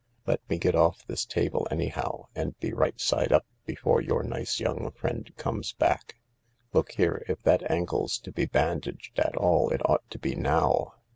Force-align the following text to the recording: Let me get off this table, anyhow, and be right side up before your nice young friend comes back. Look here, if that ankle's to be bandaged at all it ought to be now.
Let 0.25 0.41
me 0.49 0.57
get 0.57 0.73
off 0.73 1.05
this 1.05 1.25
table, 1.27 1.67
anyhow, 1.69 2.25
and 2.35 2.57
be 2.59 2.73
right 2.73 2.99
side 2.99 3.31
up 3.31 3.45
before 3.67 4.01
your 4.01 4.23
nice 4.23 4.59
young 4.59 4.89
friend 4.93 5.31
comes 5.37 5.73
back. 5.73 6.15
Look 6.73 6.93
here, 6.93 7.23
if 7.29 7.43
that 7.43 7.69
ankle's 7.69 8.17
to 8.21 8.31
be 8.31 8.47
bandaged 8.47 9.19
at 9.19 9.35
all 9.37 9.69
it 9.69 9.87
ought 9.87 10.09
to 10.09 10.17
be 10.17 10.33
now. 10.33 10.95